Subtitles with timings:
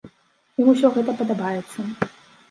[0.61, 1.85] Ім усё гэта падабаецца.